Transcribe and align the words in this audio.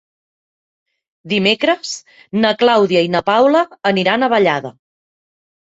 Dimecres 1.33 1.93
na 2.47 2.55
Clàudia 2.65 3.07
i 3.09 3.15
na 3.19 3.25
Paula 3.31 3.65
aniran 3.95 4.31
a 4.31 4.33
Vallada. 4.37 4.79